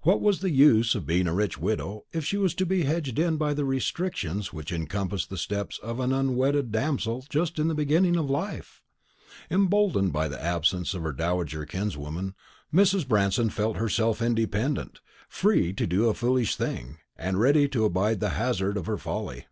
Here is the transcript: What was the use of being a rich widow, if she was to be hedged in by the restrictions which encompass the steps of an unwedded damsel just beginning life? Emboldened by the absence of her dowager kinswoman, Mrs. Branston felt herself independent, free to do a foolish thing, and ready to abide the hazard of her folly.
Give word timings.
What 0.00 0.20
was 0.20 0.40
the 0.40 0.50
use 0.50 0.96
of 0.96 1.06
being 1.06 1.28
a 1.28 1.32
rich 1.32 1.58
widow, 1.60 2.06
if 2.12 2.24
she 2.24 2.36
was 2.36 2.56
to 2.56 2.66
be 2.66 2.82
hedged 2.82 3.20
in 3.20 3.36
by 3.36 3.54
the 3.54 3.64
restrictions 3.64 4.52
which 4.52 4.72
encompass 4.72 5.26
the 5.26 5.38
steps 5.38 5.78
of 5.78 6.00
an 6.00 6.10
unwedded 6.12 6.72
damsel 6.72 7.24
just 7.30 7.54
beginning 7.76 8.14
life? 8.14 8.82
Emboldened 9.52 10.12
by 10.12 10.26
the 10.26 10.42
absence 10.44 10.92
of 10.92 11.04
her 11.04 11.12
dowager 11.12 11.64
kinswoman, 11.66 12.34
Mrs. 12.74 13.06
Branston 13.06 13.48
felt 13.48 13.76
herself 13.76 14.20
independent, 14.20 14.98
free 15.28 15.72
to 15.72 15.86
do 15.86 16.08
a 16.08 16.14
foolish 16.14 16.56
thing, 16.56 16.98
and 17.16 17.38
ready 17.38 17.68
to 17.68 17.84
abide 17.84 18.18
the 18.18 18.30
hazard 18.30 18.76
of 18.76 18.86
her 18.86 18.98
folly. 18.98 19.46